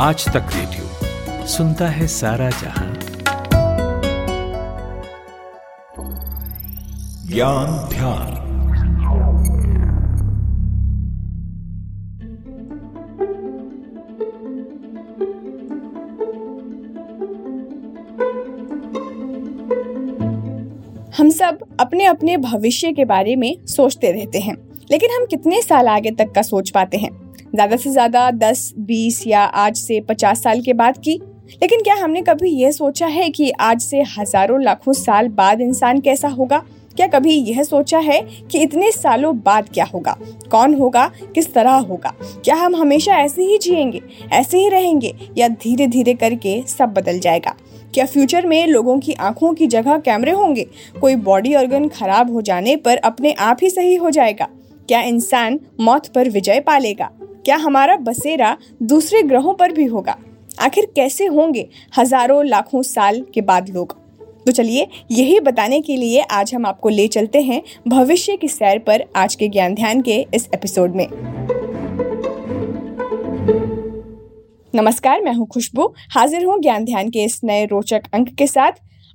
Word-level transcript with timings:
आज 0.00 0.24
तक 0.28 0.46
रेडियो 0.54 1.46
सुनता 1.46 1.88
है 1.88 2.06
सारा 2.06 2.50
जहाँ। 2.50 2.86
ज्ञान 7.26 7.88
ध्यान। 7.88 8.32
हम 21.18 21.30
सब 21.30 21.58
अपने 21.80 22.04
अपने 22.04 22.36
भविष्य 22.36 22.92
के 22.92 23.04
बारे 23.04 23.36
में 23.36 23.54
सोचते 23.66 24.12
रहते 24.12 24.38
हैं, 24.38 24.56
लेकिन 24.90 25.10
हम 25.10 25.26
कितने 25.26 25.62
साल 25.62 25.88
आगे 25.88 26.10
तक 26.10 26.32
का 26.34 26.42
सोच 26.42 26.70
पाते 26.70 26.96
हैं? 26.96 27.29
ज़्यादा 27.54 27.76
से 27.76 27.90
ज़्यादा 27.90 28.30
दस, 28.30 28.72
बीस 28.78 29.26
या 29.26 29.40
आज 29.40 29.76
से 29.76 30.00
पचास 30.00 30.42
साल 30.42 30.60
के 30.60 30.72
बाद 30.72 30.98
की। 30.98 31.20
लेकिन 31.62 31.80
क्या 31.82 31.94
हमने 31.94 32.20
कभी 32.22 32.50
यह 32.50 32.70
सोचा 32.70 33.06
है 33.06 33.28
कि 33.30 33.50
आज 33.50 33.80
से 33.80 34.02
हज़ारों 34.18 34.62
लाखों 34.62 34.92
साल 34.92 35.28
बाद 35.28 35.60
इंसान 35.60 36.00
कैसा 36.00 36.28
होगा? 36.28 36.62
क्या 36.96 37.06
कभी 37.06 37.32
यह 37.32 37.62
सोचा 37.62 37.98
है 37.98 38.20
कि 38.50 38.58
इतने 38.58 38.90
सालों 38.92 39.36
बाद 39.38 39.68
क्या 39.68 39.84
होगा? 39.84 40.16
कौन 40.50 40.74
होगा? 40.74 41.06
किस 41.34 41.52
तरह 41.54 41.74
होगा? 41.80 42.12
क्या 42.44 42.54
हम 42.54 42.76
हमेशा 42.76 43.16
ऐसे 43.16 43.42
ही 43.42 43.58
जिएँगे? 43.58 44.02
ऐसे 44.32 44.58
ही 44.58 44.68
रहेंगे? 44.68 45.14
या 45.38 45.48
धीरे 45.48 45.86
धीरे 45.86 46.14
करके 46.14 46.60
सब 46.68 46.92
बदल 46.94 47.18
जाएगा? 47.18 47.54
क्या 47.94 48.06
फ्यूचर 48.06 48.46
में 48.46 48.66
लोगों 48.66 48.98
की 48.98 49.12
आँखों 49.12 49.52
की 49.54 49.66
जगह 49.66 49.98
कैमरे 49.98 50.32
होंगे? 50.32 50.66
कोई 51.00 51.14
बॉडी 51.16 51.54
ऑर्गन 51.54 51.88
खराब 51.88 52.32
हो 52.32 52.42
जाने 52.42 52.76
पर 52.76 52.96
अपने 52.96 53.32
आप 53.32 53.58
ही 53.62 53.70
सही 53.70 53.94
हो 53.94 54.10
जाएगा? 54.10 54.48
क्या 54.88 55.00
इंसान 55.00 55.58
मौत 55.80 56.06
पर 56.06 56.28
विजय 56.28 56.60
पालेगा? 56.60 57.10
क्या 57.44 57.56
हमारा 57.56 57.96
बसेरा 57.96 58.56
दूसरे 58.82 59.22
ग्रहों 59.22 59.52
पर 59.54 59.72
भी 59.72 59.84
होगा? 59.84 60.16
आखिर 60.60 60.86
कैसे 60.96 61.26
होंगे 61.26 61.68
हज़ारों 61.98 62.44
लाखों 62.46 62.82
साल 62.82 63.20
के 63.34 63.40
बाद 63.40 63.68
लोग? 63.68 63.92
तो 64.46 64.52
चलिए 64.52 64.86
यही 65.10 65.38
बताने 65.40 65.80
के 65.80 65.96
लिए 65.96 66.20
आज 66.22 66.54
हम 66.54 66.66
आपको 66.66 66.88
ले 66.88 67.06
चलते 67.08 67.42
हैं 67.42 67.62
भविष्य 67.88 68.36
की 68.36 68.48
सैर 68.48 68.78
पर 68.78 69.04
आज 69.16 69.34
के 69.34 69.48
ज्ञान 69.48 69.74
ध्यान 69.74 70.00
के 70.00 70.20
इस 70.34 70.48
एपिसोड 70.54 70.94
में। 70.96 71.06
नमस्कार, 74.74 75.20
मैं 75.22 75.32
हूँ 75.32 75.46
खुशबू। 75.46 75.86
हाजिर 76.10 76.44
हूँ 76.44 76.60
ज्ञान 76.60 76.84
ध्यान 76.84 77.10
के 77.10 77.24
इस 77.24 77.40
नए 77.44 77.64
रोचक 77.66 78.02
अंक 78.14 78.34
के 78.34 78.46
साथ। 78.46 78.72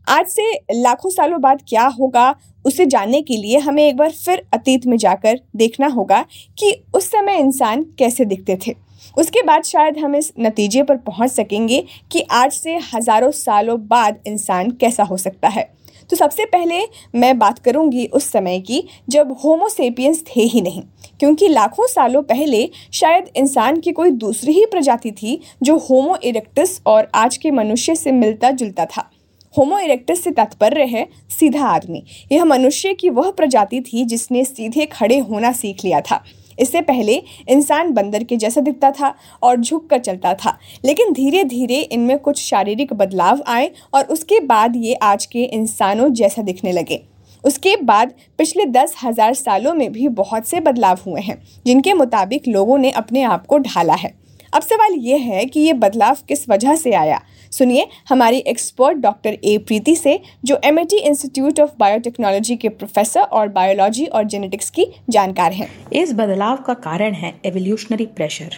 आज 0.08 0.26
से 0.28 0.52
लाखों 0.73 1.09
सालों 1.09 1.42
बाद 1.42 1.62
क्या 1.70 1.86
होगा? 2.00 2.34
उसे 2.66 2.86
जानने 2.86 3.22
के 3.22 3.38
लिए 3.38 3.58
हमें 3.60 3.84
एक 3.84 3.98
बार 3.98 4.12
फिर 4.14 4.46
अतीत 4.54 4.86
में 4.86 4.98
जाकर 4.98 5.40
देखना 5.56 5.88
होगा 5.88 6.26
कि 6.60 6.76
उस 6.96 7.12
समय 7.12 7.40
इंसान 7.40 7.84
कैसे 8.00 8.26
दिखते 8.26 8.58
थे। 8.68 8.76
उसके 9.18 9.42
बाद 9.44 9.64
शायद 9.64 9.98
हम 9.98 10.16
इस 10.16 10.32
नतीजे 10.40 10.84
पर 10.84 10.98
पहुँच 10.98 11.32
सकेंगे 11.32 11.84
कि 12.12 12.22
आज 12.32 12.52
से 12.54 12.78
हज़ारों 12.94 13.32
सालों 13.34 13.80
बाद 13.88 14.20
इंसान 14.28 14.72
कैसा 14.72 15.04
हो 15.04 15.18
सकता 15.18 15.48
है। 15.48 15.70
तो 16.10 16.16
सबसे 16.16 16.46
पहले 16.46 16.82
मैं 17.16 17.38
बात 17.40 17.60
करूँगी 17.60 18.06
उस 18.08 18.32
समय 18.32 18.60
की, 18.60 18.84
जब 19.10 19.32
होमोसेपियंस 19.44 20.24
थे 20.28 20.42
ही 20.42 20.62
नहीं, 20.62 20.82
क्योंकि 21.20 21.48
लाखों 21.48 21.88
सालों 21.88 22.22
पहले 22.24 22.70
शायद 22.94 23.30
इंसान 23.38 23.80
की 23.80 23.92
कोई 23.92 24.12
दूसरी 24.12 24.54
ही 24.54 24.66
प्रजाति 24.66 25.12
थी 25.14 25.40
जो 25.64 25.78
होमो 25.80 26.18
इरेक्टस 26.24 26.80
और 26.86 27.10
आज 27.16 27.38
के 27.38 27.52
मनुष्य 27.52 27.96
से 27.96 28.12
मिलता 28.12 28.52
जुलता 28.52 28.86
था। 28.88 29.10
होमो 29.58 29.80
इरेक्टस 29.80 30.23
से 30.23 30.31
तात्पर्य 30.31 30.84
है 30.86 31.08
सीधा 31.30 31.66
आदमी। 31.66 32.03
यह 32.31 32.45
मनुष्य 32.45 32.94
की 32.94 33.09
वह 33.09 33.30
प्रजाति 33.31 33.81
थी 33.84 34.03
जिसने 34.06 34.44
सीधे 34.45 34.86
खड़े 34.86 35.20
होना 35.20 35.52
सीख 35.52 35.84
लिया 35.86 36.02
था। 36.02 36.23
इससे 36.59 36.81
पहले 36.81 37.22
इंसान 37.50 37.92
बंदर 37.94 38.23
के 38.23 38.38
जैसा 38.38 38.62
दिखता 38.62 38.92
था 38.92 39.14
और 39.44 39.56
झुक 39.56 39.89
कर 39.89 40.00
चलता 40.00 40.34
था। 40.34 40.58
लेकिन 40.86 41.14
धीरे 41.14 41.44
धीरे 41.44 41.80
इनमें 41.81 42.17
कुछ 42.20 42.42
शारीरिक 42.42 42.94
बदलाव 42.94 43.44
आए 43.47 43.72
और 43.94 44.06
उसके 44.06 44.39
बाद 44.39 44.75
ये 44.75 44.94
आज 44.94 45.25
के 45.25 45.44
इंसानों 45.44 46.09
जैसा 46.14 46.42
दिखने 46.42 46.72
लगे। 46.72 47.02
उसके 47.44 47.75
बाद 47.78 48.13
पिछले 48.38 48.66
दस 48.66 48.96
हज़ार 49.03 49.34
सालों 49.34 49.74
में 49.74 49.91
भी 49.91 50.07
बहुत 50.09 50.47
से 50.47 50.59
बदलाव 50.59 51.00
हुए 51.07 51.22
हैं, 51.22 51.41
जिनके 51.66 51.94
मुताबिक 51.94 52.47
लोगों 52.47 52.78
ने 52.78 52.91
अपने 52.91 53.24
आप 53.24 53.46
को 53.46 53.57
ढाला 53.57 53.94
है। 53.94 54.13
अब 54.56 54.62
सवाल 54.62 54.94
ये 54.94 55.18
है 55.18 55.46
कि 55.46 55.60
ये 55.60 55.72
बदलाव 55.74 56.18
किस 56.28 56.48
वजह 56.50 56.76
से 56.76 56.92
आया? 56.94 57.20
सुनिए 57.52 57.88
हमारी 58.10 58.38
एक्सपर्ट 58.38 58.98
डॉक्टर 58.98 59.38
ए 59.44 59.58
प्रीति 59.58 59.96
से, 59.96 60.20
जो 60.46 60.60
एम 60.64 60.80
इंस्टीट्यूट 60.80 61.60
ऑफ़ 61.60 61.72
बायोटेक्नोलॉजी 61.80 62.56
के 62.56 62.70
प्रोफेसर 62.70 63.22
और 63.22 63.48
बायोलॉजी 63.48 64.06
और 64.06 64.24
जेनेटिक्स 64.24 64.70
की 64.70 64.86
जानकार 65.10 65.52
हैं। 65.52 65.68
इस 65.94 66.14
बदलाव 66.14 66.58
का 66.58 66.74
कारण 66.74 67.14
है 67.14 67.34
एवोल्यूशनरी 67.46 68.06
प्रेशर 68.06 68.56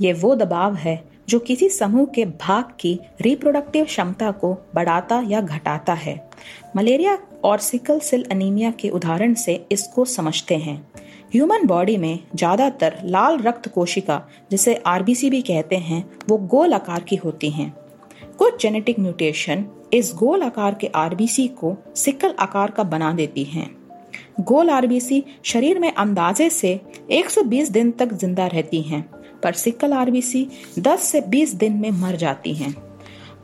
ये 0.00 0.12
वो 0.12 0.34
दबाव 0.34 0.74
है 0.74 1.02
जो 1.28 1.38
किसी 1.38 1.68
समूह 1.68 2.06
के 2.06 2.24
भाग 2.24 2.64
की 2.80 2.98
रिप्रोडक्टिव 3.20 3.84
क्षमता 3.84 4.30
को 4.30 4.52
बढ़ाता 4.74 5.24
या 5.28 5.40
घटाता 5.40 5.94
है। 5.94 6.30
मलेरिया 6.76 7.18
और 7.44 7.58
सिकल 7.58 7.98
सेल 8.00 8.24
अनीमिया 8.30 8.70
के 8.70 8.88
उदाहरण 8.88 9.34
से 9.34 9.66
इसको 9.72 10.04
समझते 10.04 10.56
हैं। 10.56 10.90
ह्यूमन 11.34 11.66
बॉडी 11.66 11.96
में 11.96 12.18
ज़्यादातर 12.34 12.94
लाल 13.04 13.38
रक्त 13.38 13.68
कोशिका, 13.68 14.20
जिसे 14.50 14.74
आरबीसी 14.86 15.30
भी 15.30 15.40
कहते 15.42 15.76
हैं, 15.76 16.04
वो 16.28 16.36
गोल 16.36 16.72
आकार 16.74 17.02
की 17.02 17.16
होती 17.16 17.50
हैं। 17.50 17.74
कुछ 18.38 18.62
जेनेटिक 18.62 18.98
म्यूटेशन 18.98 19.64
इस 19.94 20.12
गोल 20.14 20.42
आकार 20.42 20.74
के 20.74 20.86
आरबीसी 20.86 21.46
को 21.48 21.76
सिकल 21.96 22.34
आकार 22.38 22.70
का 22.70 22.82
बना 22.82 23.12
देती 23.12 23.44
हैं। 23.44 23.70
गोल 24.40 24.70
आरबीसी 24.70 25.22
शरीर 25.44 25.78
में 25.78 25.92
अंदाजे 25.92 26.50
से 26.50 26.80
120 27.10 27.70
दिन 27.70 27.90
तक 27.90 28.12
ज़िंदा 28.12 28.46
रहती 28.46 28.82
हैं, 28.82 29.02
पर 29.42 29.52
सिकल 29.52 29.92
आरबीसी 29.92 30.46
10 30.78 31.02
से 31.02 31.20
20 31.20 31.54
दिन 31.54 31.72
में 31.72 31.90
मर 31.90 32.16
जाती 32.16 32.54
हैं। 32.54 32.74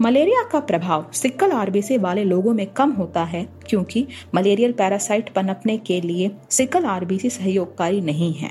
मलेरिया 0.01 0.43
का 0.43 0.59
प्रभाव 0.61 1.05
सिक्कल 1.13 1.53
आरबीसी 1.53 1.97
वाले 1.99 2.25
लोगों 2.25 2.53
में 2.55 2.67
कम 2.67 2.91
होता 2.91 3.23
है, 3.25 3.47
क्योंकि 3.69 4.07
मलेरियल 4.35 4.73
पैरासाइट 4.73 5.29
पनपने 5.29 5.77
के 5.79 6.01
लिए 6.01 6.31
सिक्कल 6.51 6.85
आरबीसी 6.85 7.31
सहयोगकारी 7.31 8.01
नहीं 8.01 8.33
है। 8.35 8.51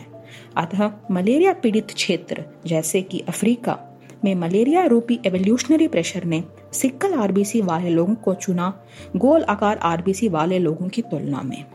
अतः 0.58 0.92
मलेरिया 1.12 1.54
पीड़ित 1.54 1.92
क्षेत्र, 1.92 2.44
जैसे 2.66 3.02
कि 3.02 3.20
अफ्रीका, 3.28 3.78
में 4.24 4.34
मलेरिया 4.36 4.86
रूपी 4.86 5.20
एवोल्यूशनरी 5.26 5.88
प्रेशर 5.88 6.24
ने 6.24 6.44
सिक्कल 6.74 7.14
आरबीसी 7.14 7.62
वाले 7.62 7.90
लोगों 7.90 8.16
को 8.16 8.34
चुना 8.34 8.74
गोल 9.16 9.44
आकार 9.44 9.78
आरबीसी 9.78 10.30
वाले 10.30 10.60
लोगों 10.60 10.88
की 10.88 11.02
तुलना 11.02 11.42
में। 11.42 11.66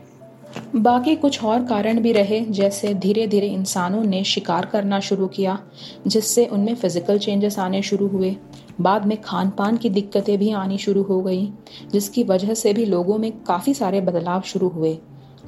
बाकी 0.73 1.15
कुछ 1.15 1.43
और 1.43 1.63
कारण 1.65 1.99
भी 2.01 2.11
रहे, 2.11 2.39
जैसे 2.41 2.93
धीरे 2.93 3.25
धीरे 3.27 3.47
इंसानों 3.47 4.03
ने 4.03 4.23
शिकार 4.23 4.65
करना 4.65 4.99
शुरू 4.99 5.27
किया, 5.27 5.57
जिससे 6.07 6.45
उनमें 6.47 6.75
फ़िज़िकल 6.75 7.17
चेंजेस 7.19 7.57
आने 7.59 7.81
शुरू 7.81 8.07
हुए। 8.07 8.35
बाद 8.81 9.05
में 9.05 9.19
खान 9.21 9.49
पान 9.49 9.77
की 9.77 9.89
दिक्कतें 9.89 10.37
भी 10.37 10.51
आनी 10.51 10.77
शुरू 10.77 11.03
हो 11.03 11.21
गई, 11.21 11.45
जिसकी 11.91 12.23
वजह 12.23 12.53
से 12.53 12.73
भी 12.73 12.85
लोगों 12.85 13.17
में 13.17 13.31
काफ़ी 13.43 13.73
सारे 13.73 14.01
बदलाव 14.01 14.41
शुरू 14.41 14.69
हुए। 14.69 14.97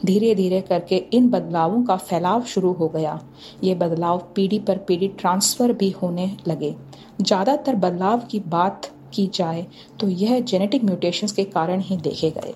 धीरे 0.06 0.34
धीरे 0.36 0.60
करके 0.62 0.98
इन 1.14 1.30
बदलावों 1.30 1.84
का 1.84 1.96
फैलाव 1.98 2.44
शुरू 2.46 2.72
हो 2.74 2.88
गया। 2.90 3.20
ये 3.64 3.76
बदलाव 3.76 4.28
पीढ़ी 4.36 4.60
पर 4.60 4.78
पीढ़ी 4.78 5.08
ट्रांसफ़र 5.20 5.74
भी 5.74 5.90
होने 5.92 6.30
लगे। 6.48 6.76
ज़्यादातर 7.22 7.76
बदलाव 7.78 8.26
की 8.32 8.40
बात 8.50 8.92
की 9.16 9.30
जाए 9.34 9.66
तो 10.00 10.10
यह 10.10 10.40
जेनेटिक 10.42 10.84
म्यूटेशंस 10.84 11.32
के 11.32 11.44
कारण 11.46 11.82
ही 11.82 11.98
देखे 11.98 12.32
गए। 12.32 12.54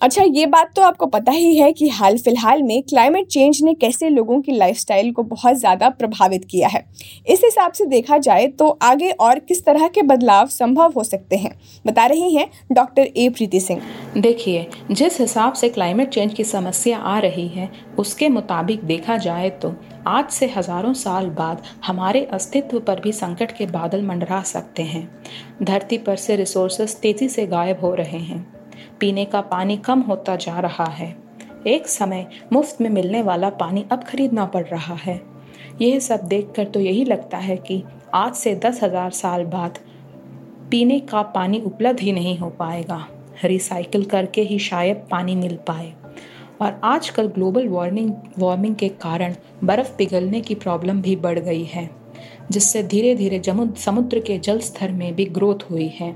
अच्छा 0.00 0.22
ये 0.24 0.44
बात 0.46 0.70
तो 0.76 0.82
आपको 0.82 1.06
पता 1.06 1.32
ही 1.32 1.56
है 1.56 1.72
कि 1.72 1.88
हाल 1.88 2.16
फ़िलहाल 2.18 2.62
में 2.62 2.82
क्लाइमेट 2.82 3.26
चेंज 3.26 3.60
ने 3.62 3.72
कैसे 3.74 4.08
लोगों 4.08 4.40
की 4.40 4.52
लाइफस्टाइल 4.52 5.10
को 5.12 5.22
बहुत 5.22 5.56
ज़्यादा 5.56 5.88
प्रभावित 5.90 6.44
किया 6.44 6.68
है। 6.68 6.84
इस 7.28 7.40
हिसाब 7.44 7.72
से 7.72 7.84
देखा 7.86 8.18
जाए 8.18 8.46
तो 8.48 8.68
आगे 8.82 9.10
और 9.10 9.38
किस 9.38 9.64
तरह 9.64 9.88
के 9.88 10.02
बदलाव 10.02 10.46
संभव 10.46 10.92
हो 10.96 11.04
सकते 11.04 11.36
हैं? 11.36 11.50
बता 11.86 12.04
रही 12.06 12.34
हैं 12.34 12.48
डॉक्टर 12.72 13.02
ए 13.02 13.28
प्रीति 13.28 13.60
सिंह। 13.60 13.80
देखिए, 14.16 14.66
जिस 14.90 15.20
हिसाब 15.20 15.52
से 15.52 15.68
क्लाइमेट 15.68 16.08
चेंज 16.08 16.34
की 16.34 16.44
समस्या 16.44 16.98
आ 16.98 17.18
रही 17.18 17.46
है, 17.48 17.68
उसके 17.98 18.28
मुताबिक 18.28 18.84
देखा 18.84 19.16
जाए 19.16 19.50
तो 19.52 19.74
आज 20.08 20.28
से 20.30 20.46
हज़ारों 20.48 20.92
साल 20.94 21.28
बाद 21.30 21.62
हमारे 21.86 22.24
अस्तित्व 22.32 22.80
पर 22.80 23.00
भी 23.00 23.12
संकट 23.14 23.56
के 23.56 23.66
बादल 23.68 24.02
मंडरा 24.02 24.40
सकते 24.44 24.82
हैं। 24.84 25.08
धरती 25.62 25.98
पर 25.98 26.16
से 26.16 26.36
रिसोर्सेस 26.36 26.96
तेज़ी 26.96 27.28
से 27.28 27.46
गायब 27.46 27.80
हो 27.80 27.94
रहे 27.94 28.18
हैं। 28.20 28.57
पीने 29.00 29.24
का 29.24 29.40
पानी 29.40 29.76
कम 29.76 30.00
होता 30.00 30.36
जा 30.36 30.58
रहा 30.60 30.84
है। 30.84 31.14
एक 31.66 31.86
समय 31.88 32.26
मुफ़्त 32.52 32.80
में 32.80 32.88
मिलने 32.90 33.22
वाला 33.22 33.50
पानी 33.56 33.84
अब 33.92 34.04
खरीदना 34.04 34.44
पड़ 34.46 34.64
रहा 34.64 34.94
है। 34.94 35.20
यह 35.82 35.98
सब 36.00 36.26
देखकर 36.28 36.64
तो 36.64 36.80
यही 36.80 37.04
लगता 37.04 37.38
है 37.38 37.56
कि 37.58 37.82
आज 38.14 38.34
से 38.34 38.54
दस 38.56 38.82
हज़ार 38.82 39.10
साल 39.12 39.44
बाद 39.46 39.78
पीने 40.70 40.98
का 41.00 41.22
पानी 41.34 41.60
उपलब्ध 41.60 42.00
ही 42.00 42.12
नहीं 42.12 42.36
हो 42.38 42.48
पाएगा। 42.50 43.06
रिसाइकिल 43.44 44.04
करके 44.04 44.42
ही 44.42 44.58
शायद 44.58 45.06
पानी 45.10 45.34
मिल 45.36 45.56
पाए। 45.66 45.92
और 46.62 46.80
आजकल 46.84 47.26
ग्लोबल 47.26 47.68
वार्मिंग 47.68 48.12
वार्मिंग 48.38 48.74
के 48.76 48.88
कारण 49.02 49.34
बर्फ़ 49.64 49.94
पिघलने 49.96 50.40
की 50.40 50.54
प्रॉब्लम 50.54 51.02
भी 51.02 51.14
बढ़ 51.16 51.38
गई 51.38 51.64
है, 51.64 51.88
जिससे 52.50 52.82
धीरे 52.82 53.14
धीरे 53.14 53.40
समुद्र 53.78 54.20
के 54.20 54.38
जल 54.38 54.58
स्तर 54.60 54.92
में 54.92 55.14
भी 55.14 55.24
ग्रोथ 55.26 55.70
हुई 55.70 55.86
है। 55.90 56.10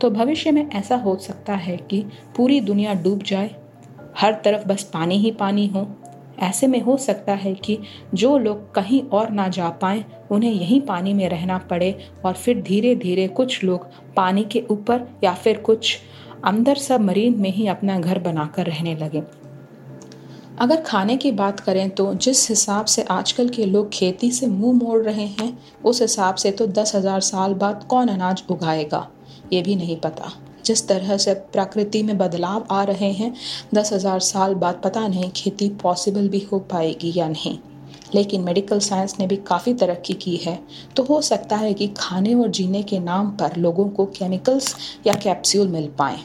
तो 0.00 0.10
भविष्य 0.10 0.50
में 0.50 0.68
ऐसा 0.70 0.96
हो 0.96 1.16
सकता 1.16 1.54
है 1.54 1.76
कि 1.90 2.04
पूरी 2.36 2.60
दुनिया 2.60 2.94
डूब 2.94 3.22
जाए। 3.22 3.54
हर 4.18 4.40
तरफ़ 4.44 4.66
बस 4.68 4.82
पानी 4.84 5.18
ही 5.18 5.30
पानी 5.30 5.66
हो। 5.66 5.86
ऐसे 6.38 6.66
में 6.66 6.80
हो 6.80 6.96
सकता 6.96 7.32
है 7.34 7.54
कि 7.54 7.78
जो 8.14 8.36
लोग 8.38 8.74
कहीं 8.74 9.02
और 9.02 9.30
ना 9.30 9.48
जा 9.48 9.68
पाएँ, 9.70 10.04
उन्हें 10.30 10.52
यहीं 10.52 10.80
पानी 10.80 11.14
में 11.14 11.28
रहना 11.28 11.58
पड़े 11.70 11.96
और 12.24 12.34
फिर 12.34 12.62
धीरे 12.62 12.94
धीरे 12.96 13.26
कुछ 13.28 13.62
लोग 13.64 13.86
पानी 14.16 14.44
के 14.44 14.62
ऊपर 14.70 15.06
या 15.24 15.34
फिर 15.34 15.58
कुछ 15.58 15.98
अंदर 16.44 16.76
सब 16.76 17.00
मरीन 17.00 17.40
में 17.40 17.50
ही 17.50 17.66
अपना 17.66 17.98
घर 18.00 18.18
बनाकर 18.18 18.66
रहने 18.66 18.94
लगे। 18.94 19.22
अगर 20.58 20.80
खाने 20.80 21.16
की 21.16 21.30
बात 21.32 21.60
करें 21.60 21.88
तो 21.90 22.12
जिस 22.14 22.48
हिसाब 22.50 22.86
से 22.86 23.02
आजकल 23.02 23.48
के 23.48 23.64
लोग 23.64 23.90
खेती 23.92 24.30
से 24.30 24.46
मुँह 24.46 24.78
मोड़ 24.78 25.02
रहे 25.02 25.26
हैं, 25.26 25.58
उस 25.84 26.02
हिसाब 26.02 26.34
से 26.34 26.50
तो 26.50 26.66
दस 26.66 26.94
हज़ार 26.94 27.20
साल 27.20 27.54
बाद 27.54 27.84
कौन 27.84 28.08
अनाज 28.08 28.42
उगाएगा? 28.50 29.08
ये 29.52 29.62
भी 29.62 29.76
नहीं 29.76 29.96
पता। 29.96 30.32
जिस 30.64 30.86
तरह 30.88 31.16
से 31.16 31.34
प्रकृति 31.34 32.02
में 32.02 32.16
बदलाव 32.18 32.66
आ 32.70 32.82
रहे 32.82 33.10
हैं, 33.12 33.32
दस 33.74 33.92
हज़ार 33.92 34.20
साल 34.20 34.54
बाद 34.54 34.80
पता 34.84 35.06
नहीं 35.08 35.30
खेती 35.30 35.68
पॉसिबल 35.82 36.28
भी 36.28 36.40
हो 36.52 36.58
पाएगी 36.58 37.12
या 37.16 37.28
नहीं। 37.28 37.58
लेकिन 38.14 38.40
मेडिकल 38.40 38.78
साइंस 38.78 39.16
ने 39.20 39.26
भी 39.26 39.36
काफ़ी 39.36 39.74
तरक्की 39.74 40.14
की 40.14 40.36
है। 40.36 40.58
तो 40.96 41.02
हो 41.02 41.20
सकता 41.22 41.56
है 41.56 41.72
कि 41.74 41.88
खाने 41.88 42.34
और 42.34 42.48
जीने 42.48 42.82
के 42.82 42.98
नाम 42.98 43.30
पर 43.30 43.56
लोगों 43.56 43.88
को 43.88 44.06
केमिकल्स 44.06 44.74
या 45.06 45.14
कैप्सूल 45.14 45.68
मिल 45.68 45.88
पाएँ। 45.88 46.18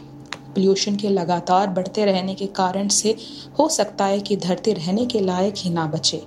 पोल्यूशन 0.56 0.96
के 0.96 1.10
लगातार 1.10 1.68
बढ़ते 1.68 2.06
रहने 2.06 2.36
के 2.36 2.46
कारण 2.48 2.88
से 2.88 3.16
हो 3.60 3.68
सकता 3.70 4.06
है 4.06 4.20
कि 4.20 4.36
धरती 4.38 4.74
रहने 4.74 5.06
के 5.06 5.20
लायक 5.20 5.54
ही 5.58 5.70
ना 5.70 5.86
बचे। 5.86 6.22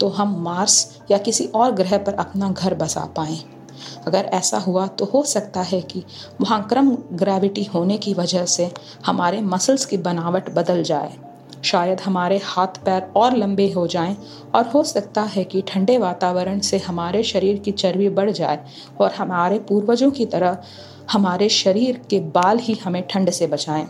तो 0.00 0.08
हम 0.08 0.36
मार्स 0.42 1.00
या 1.10 1.18
किसी 1.18 1.44
और 1.44 1.72
ग्रह 1.72 1.96
पर 1.98 2.14
अपना 2.14 2.50
घर 2.50 2.74
बसा 2.74 3.04
पाएँ। 3.16 3.38
अगर 4.06 4.24
ऐसा 4.24 4.58
हुआ 4.58 4.86
तो 4.86 5.04
हो 5.04 5.22
सकता 5.24 5.62
है 5.62 5.80
कि 5.82 6.02
वहाँ 6.40 6.66
क्रम 6.68 6.90
ग्रेविटी 7.12 7.64
होने 7.64 7.98
की 7.98 8.14
वजह 8.14 8.44
से 8.44 8.70
हमारे 9.06 9.40
मसल्स 9.40 9.84
की 9.84 9.96
बनावट 9.96 10.50
बदल 10.50 10.82
जाए। 10.82 11.16
शायद 11.64 12.00
हमारे 12.00 12.40
हाथ 12.44 12.84
पैर 12.84 13.02
और 13.16 13.36
लंबे 13.36 13.70
हो 13.72 13.86
जाएँ 13.86 14.16
और 14.54 14.66
हो 14.66 14.82
सकता 14.84 15.22
है 15.22 15.44
कि 15.44 15.62
ठंडे 15.62 15.98
वातावरण 15.98 16.60
से 16.60 16.78
हमारे 16.78 17.22
शरीर 17.22 17.58
की 17.58 17.72
चर्बी 17.72 18.08
बढ़ 18.08 18.30
जाए 18.30 18.64
और 19.00 19.12
हमारे 19.12 19.58
पूर्वजों 19.58 20.10
की 20.10 20.26
तरह 20.26 20.58
हमारे 21.12 21.48
शरीर 21.48 22.00
के 22.10 22.20
बाल 22.20 22.58
ही 22.58 22.74
हमें 22.74 23.02
ठंड 23.06 23.30
से 23.30 23.46
बचाएँ। 23.46 23.86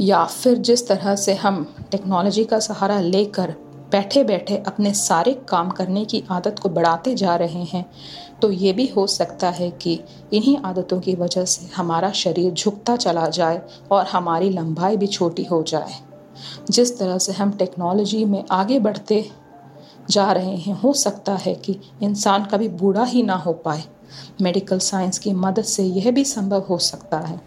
या 0.00 0.24
फिर 0.24 0.58
जिस 0.58 0.88
तरह 0.88 1.14
से 1.16 1.34
हम 1.34 1.74
टेक्नोलॉजी 1.90 2.44
का 2.44 2.58
सहारा 2.58 3.00
लेकर 3.00 3.54
बैठे 3.90 4.24
बैठे 4.24 4.56
अपने 4.56 4.92
सारे 4.94 5.32
काम 5.48 5.70
करने 5.70 6.04
की 6.04 6.22
आदत 6.30 6.58
को 6.58 6.68
बढ़ाते 6.68 7.14
जा 7.14 7.36
रहे 7.36 7.62
हैं 7.64 7.84
तो 8.42 8.50
ये 8.52 8.72
भी 8.72 8.86
हो 8.86 9.06
सकता 9.06 9.50
है 9.50 9.70
कि 9.70 9.98
इन्हीं 10.32 10.56
आदतों 10.58 11.00
की 11.00 11.14
वजह 11.14 11.44
से 11.44 11.66
हमारा 11.76 12.10
शरीर 12.12 12.52
झुकता 12.52 12.96
चला 12.96 13.28
जाए 13.28 13.62
और 13.92 14.06
हमारी 14.06 14.50
लंबाई 14.50 14.96
भी 14.96 15.06
छोटी 15.06 15.44
हो 15.44 15.62
जाए। 15.62 15.94
जिस 16.70 16.98
तरह 16.98 17.18
से 17.18 17.32
हम 17.32 17.50
टेक्नोलॉजी 17.50 18.24
में 18.24 18.44
आगे 18.50 18.78
बढ़ते 18.78 19.30
जा 20.10 20.32
रहे 20.32 20.56
हैं, 20.56 20.80
हो 20.80 20.92
सकता 20.92 21.34
है 21.34 21.54
कि 21.54 21.78
इंसान 22.02 22.44
कभी 22.44 22.68
बूढ़ा 22.68 23.04
ही 23.04 23.22
ना 23.22 23.34
हो 23.34 23.52
पाए। 23.52 23.82
मेडिकल 24.42 24.78
साइंस 24.78 25.18
की 25.18 25.32
मदद 25.32 25.64
से 25.64 25.84
यह 25.84 26.10
भी 26.10 26.24
संभव 26.24 26.66
हो 26.68 26.78
सकता 26.78 27.18
है। 27.18 27.40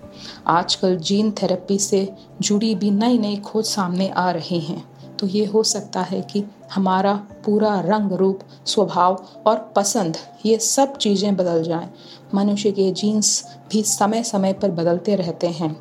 आजकल 0.48 0.98
जीन 0.98 1.32
थेरेपी 1.32 1.80
से 1.80 2.08
जुड़ी 2.42 2.76
भी 2.76 2.92
नई 2.92 3.18
नई 3.18 3.38
खोज 3.38 3.66
सामने 3.66 4.10
आ 4.10 4.32
रही 4.32 4.60
हैं। 4.60 4.84
तो 5.20 5.28
ये 5.28 5.46
हो 5.46 5.64
सकता 5.64 6.02
है 6.02 6.22
कि 6.22 6.44
हमारा 6.74 7.14
पूरा 7.46 7.80
रंग, 7.80 8.12
रूप, 8.12 8.40
स्वभाव 8.66 9.26
और 9.48 9.72
पसंद, 9.76 10.18
ये 10.46 10.58
सब 10.58 10.98
चीज़ें 10.98 11.36
बदल 11.36 11.64
जाएँ। 11.64 11.90
मनुष्य 12.36 12.72
के 12.72 12.92
जीन्स 12.92 13.44
भी 13.72 13.84
समय 13.84 14.24
समय 14.24 14.54
पर 14.54 14.72
बदलते 14.72 15.16
रहते 15.16 15.48
हैं। 15.48 15.76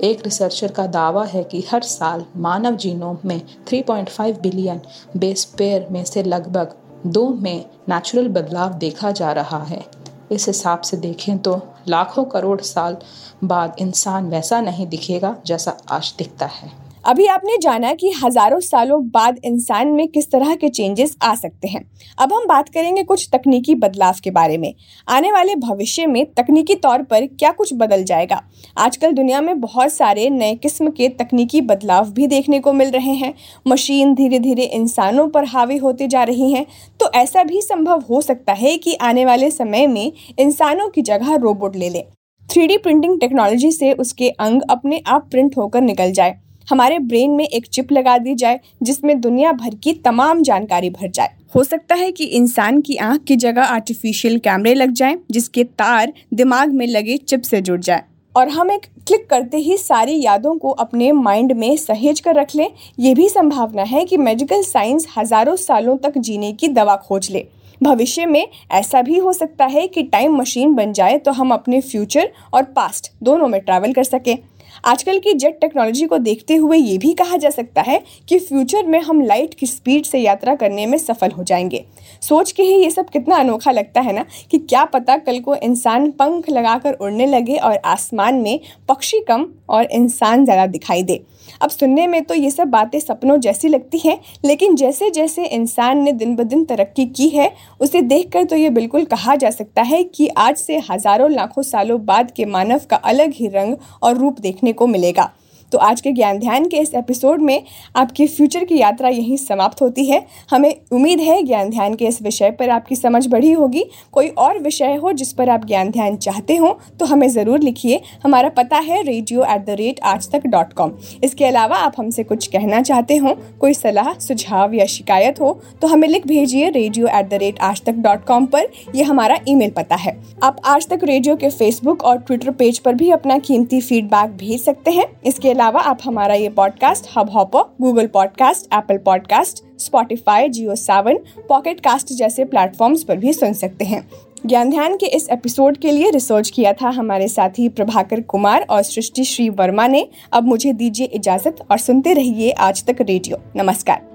एक 0.00 0.22
रिसर्चर 0.24 0.72
का 0.72 0.86
दावा 0.86 1.24
है 1.24 1.44
कि 1.44 1.64
हर 1.70 1.82
साल 1.82 2.24
मानव 2.36 2.76
जीनोम 2.76 3.18
में 3.24 3.40
3.5 3.66 4.40
बिलियन 4.40 4.80
बेस 5.16 5.44
पेयर 5.58 5.86
में 5.90 6.04
से 6.04 6.22
लगभग 6.22 6.74
दो 7.06 7.28
में 7.28 7.64
नेचुरल 7.88 8.28
बदलाव 8.28 8.74
देखा 8.74 9.10
जा 9.10 9.32
रहा 9.32 9.62
है। 9.64 9.84
इस 10.32 10.46
हिसाब 10.46 10.80
से 10.80 10.96
देखें 10.96 11.38
तो 11.38 11.60
लाखों 11.88 12.24
करोड़ 12.24 12.60
साल 12.60 12.96
बाद 13.44 13.76
इंसान 13.78 14.28
वैसा 14.30 14.60
नहीं 14.60 14.86
दिखेगा 14.86 15.36
जैसा 15.46 15.76
आज 15.90 16.14
दिखता 16.18 16.46
है। 16.46 16.87
अभी 17.08 17.26
आपने 17.26 17.56
जाना 17.58 17.92
कि 17.94 18.10
हज़ारों 18.14 18.58
सालों 18.60 19.00
बाद 19.10 19.36
इंसान 19.44 19.88
में 19.88 20.06
किस 20.08 20.30
तरह 20.30 20.54
के 20.54 20.68
चेंजेस 20.68 21.16
आ 21.22 21.34
सकते 21.34 21.68
हैं। 21.68 21.80
अब 22.18 22.32
हम 22.32 22.46
बात 22.46 22.68
करेंगे 22.68 23.02
कुछ 23.02 23.28
तकनीकी 23.32 23.74
बदलाव 23.74 24.16
के 24.24 24.30
बारे 24.30 24.56
में। 24.58 24.74
आने 25.08 25.30
वाले 25.32 25.54
भविष्य 25.54 26.06
में 26.06 26.24
तकनीकी 26.32 26.74
तौर 26.74 27.02
पर 27.02 27.26
क्या 27.28 27.50
कुछ 27.50 27.72
बदल 27.74 28.02
जाएगा? 28.04 28.40
आजकल 28.78 29.12
दुनिया 29.12 29.40
में 29.40 29.60
बहुत 29.60 29.92
सारे 29.92 30.28
नए 30.30 30.54
किस्म 30.54 30.90
के 30.90 31.08
तकनीकी 31.08 31.60
बदलाव 31.60 32.10
भी 32.10 32.26
देखने 32.26 32.58
को 32.60 32.72
मिल 32.72 32.90
रहे 32.90 33.14
हैं। 33.14 33.32
मशीन 33.66 34.12
धीरे 34.14 34.38
धीरे 34.38 34.64
इंसानों 34.64 35.26
पर 35.28 35.44
हावी 35.44 35.76
होते 35.76 36.06
जा 36.06 36.22
रही 36.22 36.50
हैं। 36.52 36.64
तो 37.00 37.10
ऐसा 37.14 37.44
भी 37.44 37.62
संभव 37.62 38.02
हो 38.10 38.20
सकता 38.20 38.52
है 38.52 38.76
कि 38.78 38.94
आने 39.02 39.24
वाले 39.24 39.50
समय 39.50 39.86
में 39.86 40.12
इंसानों 40.38 40.88
की 40.88 41.02
जगह 41.02 41.34
रोबोट 41.36 41.76
ले 41.76 41.88
लें। 41.88 42.02
थ्री 42.48 42.76
प्रिंटिंग 42.76 43.18
टेक्नोलॉजी 43.20 43.72
से 43.72 43.92
उसके 43.94 44.28
अंग 44.30 44.62
अपने 44.70 45.00
आप 45.06 45.28
प्रिंट 45.30 45.56
होकर 45.56 45.80
निकल 45.80 46.12
जाए। 46.12 46.38
हमारे 46.68 46.98
ब्रेन 46.98 47.30
में 47.30 47.44
एक 47.44 47.66
चिप 47.66 47.92
लगा 47.92 48.16
दी 48.18 48.34
जाए, 48.34 48.60
जिसमें 48.82 49.20
दुनिया 49.20 49.52
भर 49.54 49.74
की 49.74 49.92
तमाम 49.94 50.42
जानकारी 50.42 50.90
भर 50.90 51.10
जाए। 51.10 51.30
हो 51.54 51.64
सकता 51.64 51.94
है 51.94 52.10
कि 52.12 52.24
इंसान 52.24 52.80
की 52.80 52.96
आँख 52.96 53.22
की 53.24 53.36
जगह 53.36 53.62
आर्टिफिशियल 53.64 54.38
कैमरे 54.38 54.74
लग 54.74 54.92
जाएँ, 54.92 55.18
जिसके 55.30 55.64
तार 55.64 56.12
दिमाग 56.34 56.72
में 56.72 56.86
लगे 56.86 57.16
चिप 57.18 57.42
से 57.42 57.60
जुड़ 57.60 57.80
जाए। 57.80 58.02
और 58.34 58.48
हम 58.48 58.70
एक 58.70 58.86
क्लिक 59.06 59.28
करते 59.30 59.56
ही 59.56 59.76
सारी 59.76 60.20
यादों 60.22 60.54
को 60.54 60.70
अपने 60.70 61.10
माइंड 61.12 61.52
में 61.52 61.76
सहेज 61.76 62.20
कर 62.20 62.34
रख 62.34 62.54
लें। 62.56 62.68
ये 62.98 63.14
भी 63.14 63.28
संभावना 63.28 63.82
है 63.82 64.04
कि 64.04 64.16
मेडिकल 64.16 64.62
साइंस 64.62 65.06
हज़ारों 65.16 65.56
सालों 65.56 65.96
तक 65.96 66.18
जीने 66.18 66.52
की 66.52 66.68
दवा 66.68 66.96
खोज 66.98 67.30
ले। 67.30 67.46
भविष्य 67.80 68.26
में 68.26 68.46
ऐसा 68.72 69.02
भी 69.02 69.18
हो 69.18 69.32
सकता 69.32 69.66
है 69.66 69.86
कि 69.88 70.02
टाइम 70.02 70.36
मशीन 70.36 70.74
बन 70.74 70.92
जाए 70.92 71.18
तो 71.18 71.32
हम 71.32 71.52
अपने 71.52 71.80
फ्यूचर 71.80 72.30
और 72.54 72.62
पास्ट 72.76 73.10
दोनों 73.22 73.48
में 73.48 73.60
ट्रैवल 73.60 73.92
कर 73.92 74.04
सकें। 74.04 74.36
आजकल 74.84 75.18
की 75.18 75.32
जेट 75.32 75.58
टेक्नोलॉजी 75.60 76.06
को 76.06 76.18
देखते 76.18 76.56
हुए 76.56 76.76
ये 76.78 76.98
भी 76.98 77.12
कहा 77.12 77.36
जा 77.36 77.50
सकता 77.50 77.82
है 77.82 78.02
कि 78.28 78.38
फ्यूचर 78.38 78.86
में 78.86 79.00
हम 79.00 79.20
लाइट 79.20 79.54
की 79.54 79.66
स्पीड 79.66 80.04
से 80.04 80.18
यात्रा 80.18 80.54
करने 80.54 80.86
में 80.86 80.98
सफल 80.98 81.30
हो 81.30 81.44
जाएँगे। 81.44 81.84
सोच 82.22 82.52
के 82.52 82.62
ही 82.62 82.74
ये 82.74 82.90
सब 82.90 83.08
कितना 83.08 83.36
अनोखा 83.36 83.70
लगता 83.70 84.00
है 84.00 84.12
ना 84.12 84.24
कि 84.50 84.58
क्या 84.58 84.84
पता 84.84 85.16
कल 85.16 85.40
को 85.40 85.54
इंसान 85.54 86.10
पंख 86.10 86.50
लगाकर 86.50 86.92
उड़ने 86.92 87.26
लगे 87.26 87.56
और 87.56 87.76
आसमान 87.76 88.34
में 88.34 88.58
पक्षी 88.88 89.20
कम 89.20 89.46
और 89.68 89.88
इंसान 89.92 90.44
ज़्यादा 90.44 90.66
दिखाई 90.66 91.02
दे। 91.02 91.22
अब 91.62 91.70
सुनने 91.70 92.06
में 92.06 92.22
तो 92.24 92.34
ये 92.34 92.50
सब 92.50 92.68
बातें 92.68 92.98
सपनों 93.00 93.36
जैसी 93.40 93.68
लगती 93.68 93.98
हैं, 93.98 94.18
लेकिन 94.44 94.74
जैसे 94.76 95.08
जैसे 95.10 95.44
इंसान 95.46 95.98
ने 95.98 96.12
दिन 96.12 96.34
ब 96.36 96.42
दिन 96.42 96.64
तरक्की 96.64 97.06
की 97.06 97.28
है, 97.28 97.50
उसे 97.80 98.02
देखकर 98.02 98.44
तो 98.44 98.56
ये 98.56 98.70
बिल्कुल 98.70 99.04
कहा 99.04 99.36
जा 99.36 99.50
सकता 99.50 99.82
है 99.82 100.02
कि 100.04 100.28
आज 100.28 100.56
से 100.56 100.78
हज़ारों 100.90 101.30
लाखों 101.30 101.62
सालों 101.62 102.04
बाद 102.04 102.30
के 102.30 102.44
मानव 102.44 102.80
का 102.90 102.96
अलग 102.96 103.32
ही 103.34 103.48
रंग 103.48 103.76
और 104.02 104.16
रूप 104.16 104.40
देखने 104.68 104.72
को 104.72 104.86
मिलेगा। 104.86 105.30
तो 105.72 105.78
आज 105.78 106.00
के 106.00 106.10
ज्ञान 106.12 106.38
ध्यान 106.38 106.66
के 106.68 106.76
इस 106.76 106.94
एपिसोड 106.94 107.40
में 107.42 107.62
आपकी 107.96 108.26
फ्यूचर 108.26 108.64
की 108.64 108.78
यात्रा 108.78 109.08
यहीं 109.08 109.36
समाप्त 109.36 109.82
होती 109.82 110.04
है। 110.04 110.24
हमें 110.50 110.74
उम्मीद 110.92 111.20
है 111.20 111.42
ज्ञान 111.42 111.70
ध्यान 111.70 111.94
के 111.94 112.06
इस 112.06 112.20
विषय 112.22 112.50
पर 112.50 112.70
आपकी 112.70 112.96
समझ 112.96 113.26
बढ़ी 113.26 113.52
होगी। 113.52 113.84
कोई 114.12 114.28
और 114.28 114.58
विषय 114.58 114.94
हो 114.94 115.12
जिस 115.12 115.32
पर 115.32 115.50
आप 115.50 115.66
ज्ञान 115.66 115.90
ध्यान 115.90 116.16
चाहते 116.18 116.56
हो 116.56 116.78
तो 117.00 117.06
हमें 117.06 117.28
ज़रूर 117.28 117.60
लिखिए। 117.60 118.00
हमारा 118.24 118.48
पता 118.50 118.78
है 118.78 119.02
रेडियो 119.02 119.44
एट 119.44 119.64
द 119.66 119.76
रेट 119.78 120.00
आज 120.04 120.30
तक 120.30 120.46
डॉट 120.46 120.72
कॉम 120.72 120.92
इसके 121.24 121.44
अलावा 121.44 121.76
आप 121.78 121.94
हमसे 121.98 122.24
कुछ 122.24 122.46
कहना 122.46 122.80
चाहते 122.82 123.16
हो, 123.16 123.36
कोई 123.60 123.74
सलाह, 123.74 124.12
सुझाव 124.18 124.74
या 124.74 124.86
शिकायत 124.86 125.40
हो 125.40 125.52
तो 125.82 125.88
हमें 125.88 126.08
लिख 126.08 126.26
भेजिए 126.26 126.70
रेडियो 126.70 127.06
एट 127.08 127.28
द 127.28 127.34
रेट 127.34 127.60
आज 127.60 127.82
तक 127.82 127.94
डॉट 127.98 128.24
कॉम 128.26 128.46
पर। 128.46 128.68
यह 128.94 129.10
हमारा 129.10 129.38
ईमेल 129.48 129.70
पता 129.72 129.96
है। 129.96 130.16
आप 130.42 130.60
आज 130.66 130.88
तक 130.88 131.04
रेडियो 131.04 131.36
के 131.36 131.50
फेसबुक 131.50 132.04
और 132.04 132.18
ट्विटर 132.18 132.50
पेज 132.52 132.78
पर 132.78 132.94
भी 132.94 133.10
अपना 133.10 133.38
कीमती 133.40 133.80
फीडबैक 133.80 134.36
भेज 134.38 134.60
सकते 134.60 134.90
हैं। 134.90 135.06
इसके 135.26 135.54
अलावा 135.58 135.80
आप 135.80 135.98
हमारा 136.04 136.34
ये 136.34 136.48
podcast 136.48 137.06
hub 137.16 137.30
hopper 137.30 137.62
Google 137.80 138.06
podcast 138.06 138.74
Apple 138.74 138.96
podcast 138.96 139.62
Spotify 139.78 140.48
Jio 140.48 140.74
Saavn 140.74 141.18
pocket 141.48 141.80
cast 141.80 142.12
जैसे 142.12 142.44
प्लेटफॉर्म्स 142.44 143.02
पर 143.02 143.16
भी 143.16 143.32
सुन 143.32 143.52
सकते 143.52 143.84
हैं। 143.84 144.08
ज्ञान 144.46 144.70
ध्यान 144.70 144.96
के 144.96 145.06
इस 145.06 145.28
एपिसोड 145.30 145.76
के 145.76 145.92
लिए 145.92 146.10
रिसर्च 146.10 146.50
किया 146.50 146.72
था 146.72 146.88
हमारे 146.88 147.28
साथी 147.28 147.68
प्रभाकर 147.68 148.20
कुमार 148.20 148.66
और 148.70 148.82
सृष्टि 148.82 149.24
श्री 149.24 149.48
वर्मा 149.48 149.86
ने। 149.86 150.06
अब 150.32 150.44
मुझे 150.44 150.72
दीजिए 150.72 151.06
इजाज़त 151.06 151.66
और 151.70 151.78
सुनते 151.78 152.12
रहिए 152.12 152.50
आज 152.50 152.84
तक 152.84 152.96
रेडियो। 153.00 153.38
नमस्कार। 153.56 154.06